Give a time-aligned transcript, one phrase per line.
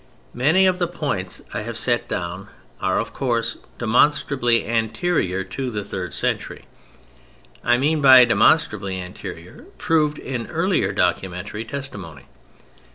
[0.33, 2.47] Many of the points I have set down
[2.81, 6.65] are, of course, demonstrably anterior to the third century.
[7.63, 12.23] I mean by "demonstrably" anterior, proved in earlier documentary testimony.